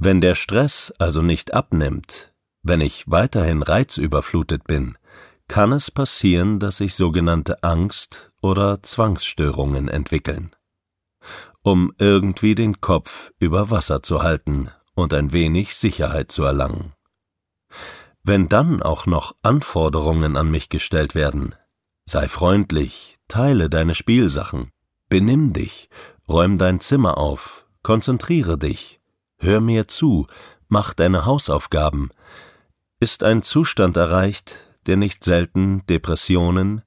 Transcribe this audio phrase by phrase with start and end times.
[0.00, 4.96] Wenn der Stress also nicht abnimmt, wenn ich weiterhin reizüberflutet bin,
[5.48, 10.54] kann es passieren, dass sich sogenannte Angst oder Zwangsstörungen entwickeln.
[11.62, 16.92] Um irgendwie den Kopf über Wasser zu halten und ein wenig Sicherheit zu erlangen.
[18.22, 21.56] Wenn dann auch noch Anforderungen an mich gestellt werden,
[22.04, 24.70] sei freundlich, teile deine Spielsachen,
[25.08, 25.88] benimm dich,
[26.28, 28.97] räum dein Zimmer auf, konzentriere dich,
[29.38, 30.26] hör mir zu,
[30.68, 32.10] mach deine Hausaufgaben,
[33.00, 36.82] ist ein Zustand erreicht, der nicht selten Depressionen,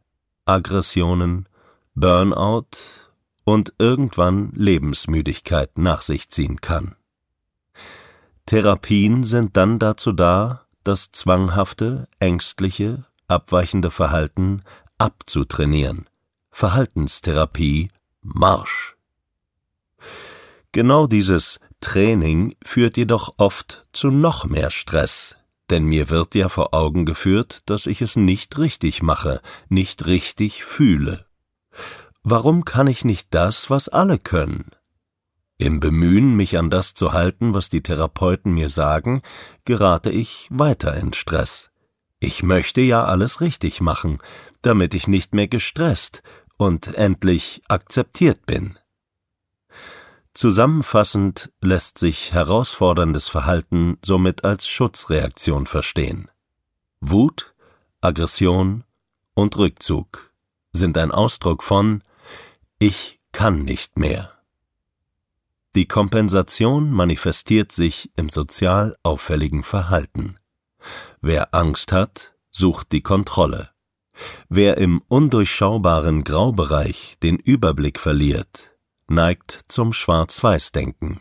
[0.45, 1.47] Aggressionen,
[1.95, 2.77] Burnout
[3.43, 6.95] und irgendwann Lebensmüdigkeit nach sich ziehen kann.
[8.45, 14.63] Therapien sind dann dazu da, das zwanghafte, ängstliche, abweichende Verhalten
[14.97, 16.09] abzutrainieren.
[16.49, 17.89] Verhaltenstherapie
[18.21, 18.97] Marsch.
[20.73, 25.35] Genau dieses Training führt jedoch oft zu noch mehr Stress,
[25.69, 30.63] denn mir wird ja vor Augen geführt, dass ich es nicht richtig mache, nicht richtig
[30.63, 31.25] fühle.
[32.23, 34.71] Warum kann ich nicht das, was alle können?
[35.57, 39.21] Im Bemühen, mich an das zu halten, was die Therapeuten mir sagen,
[39.65, 41.69] gerate ich weiter in Stress.
[42.19, 44.19] Ich möchte ja alles richtig machen,
[44.61, 46.23] damit ich nicht mehr gestresst
[46.57, 48.77] und endlich akzeptiert bin.
[50.33, 56.29] Zusammenfassend lässt sich herausforderndes Verhalten somit als Schutzreaktion verstehen.
[57.01, 57.53] Wut,
[57.99, 58.83] Aggression
[59.33, 60.31] und Rückzug
[60.71, 62.03] sind ein Ausdruck von
[62.79, 64.31] Ich kann nicht mehr.
[65.75, 70.37] Die Kompensation manifestiert sich im sozial auffälligen Verhalten.
[71.21, 73.69] Wer Angst hat, sucht die Kontrolle.
[74.49, 78.70] Wer im undurchschaubaren Graubereich den Überblick verliert,
[79.11, 81.19] neigt zum Schwarz-Weiß-Denken.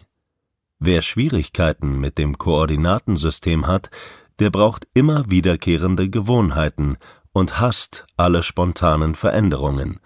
[0.78, 3.90] Wer Schwierigkeiten mit dem Koordinatensystem hat,
[4.38, 6.96] der braucht immer wiederkehrende Gewohnheiten
[7.32, 10.00] und hasst alle spontanen Veränderungen,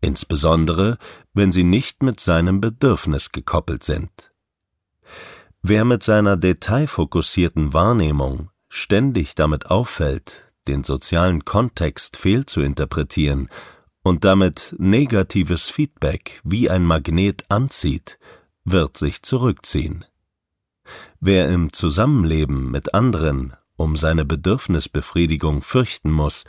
[0.00, 0.98] insbesondere
[1.32, 4.10] wenn sie nicht mit seinem Bedürfnis gekoppelt sind.
[5.62, 13.48] Wer mit seiner detailfokussierten Wahrnehmung ständig damit auffällt, den sozialen Kontext fehlzuinterpretieren
[14.08, 18.18] und damit negatives Feedback wie ein Magnet anzieht,
[18.64, 20.06] wird sich zurückziehen.
[21.20, 26.44] Wer im Zusammenleben mit anderen um seine Bedürfnisbefriedigung fürchten muss,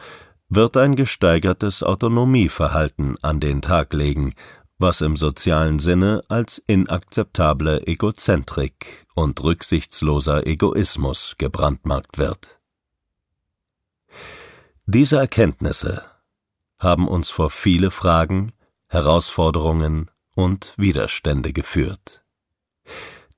[0.48, 4.34] wird ein gesteigertes Autonomieverhalten an den Tag legen,
[4.78, 12.60] was im sozialen Sinne als inakzeptable Egozentrik und rücksichtsloser Egoismus gebrandmarkt wird.
[14.86, 16.04] Diese Erkenntnisse
[16.80, 18.54] haben uns vor viele Fragen,
[18.88, 22.24] Herausforderungen und Widerstände geführt.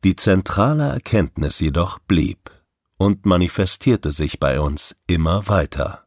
[0.03, 2.51] Die zentrale Erkenntnis jedoch blieb
[2.97, 6.05] und manifestierte sich bei uns immer weiter.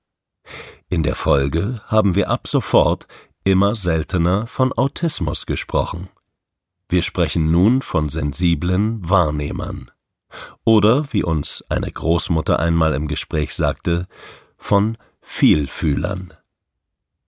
[0.89, 3.06] In der Folge haben wir ab sofort
[3.45, 6.09] immer seltener von Autismus gesprochen.
[6.89, 9.91] Wir sprechen nun von sensiblen Wahrnehmern.
[10.65, 14.06] Oder, wie uns eine Großmutter einmal im Gespräch sagte,
[14.56, 16.34] von Vielfühlern.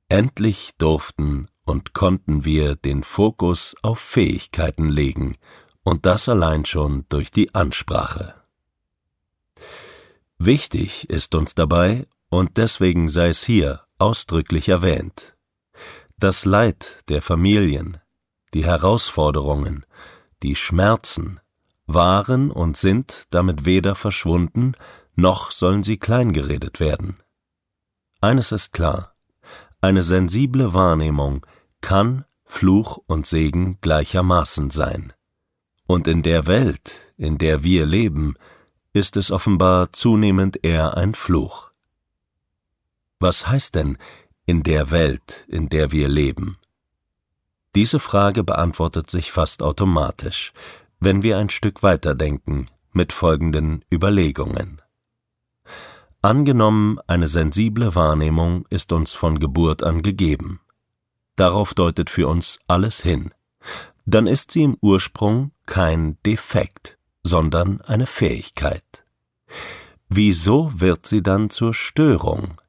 [0.08, 5.36] Endlich durften und konnten wir den Fokus auf Fähigkeiten legen,
[5.82, 8.34] und das allein schon durch die Ansprache.
[10.38, 15.36] Wichtig ist uns dabei, und deswegen sei es hier ausdrücklich erwähnt,
[16.18, 17.98] das Leid der Familien,
[18.54, 19.86] die Herausforderungen,
[20.42, 21.40] die Schmerzen
[21.86, 24.74] waren und sind damit weder verschwunden,
[25.14, 27.22] noch sollen sie kleingeredet werden.
[28.20, 29.15] Eines ist klar,
[29.80, 31.46] eine sensible Wahrnehmung
[31.80, 35.12] kann Fluch und Segen gleichermaßen sein.
[35.86, 38.34] Und in der Welt, in der wir leben,
[38.92, 41.70] ist es offenbar zunehmend eher ein Fluch.
[43.18, 43.98] Was heißt denn
[44.46, 46.56] in der Welt, in der wir leben?
[47.74, 50.52] Diese Frage beantwortet sich fast automatisch,
[50.98, 54.80] wenn wir ein Stück weiterdenken mit folgenden Überlegungen.
[56.22, 60.60] Angenommen, eine sensible Wahrnehmung ist uns von Geburt an gegeben.
[61.36, 63.32] Darauf deutet für uns alles hin.
[64.06, 69.04] Dann ist sie im Ursprung kein Defekt, sondern eine Fähigkeit.
[70.08, 72.60] Wieso wird sie dann zur Störung?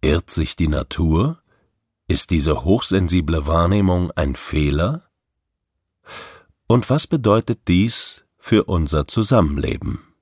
[0.00, 1.42] Irrt sich die Natur?
[2.06, 5.08] Ist diese hochsensible Wahrnehmung ein Fehler?
[6.66, 10.13] Und was bedeutet dies für unser Zusammenleben?